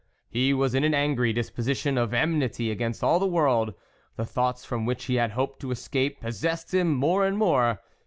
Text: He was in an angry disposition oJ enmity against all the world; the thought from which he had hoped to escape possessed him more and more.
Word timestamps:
He 0.31 0.51
was 0.51 0.73
in 0.73 0.83
an 0.83 0.95
angry 0.95 1.31
disposition 1.31 1.93
oJ 1.93 2.13
enmity 2.15 2.71
against 2.71 3.03
all 3.03 3.19
the 3.19 3.27
world; 3.27 3.75
the 4.15 4.25
thought 4.25 4.59
from 4.59 4.87
which 4.87 5.05
he 5.05 5.13
had 5.13 5.29
hoped 5.33 5.59
to 5.59 5.69
escape 5.69 6.21
possessed 6.21 6.73
him 6.73 6.91
more 6.95 7.23
and 7.23 7.37
more. 7.37 7.77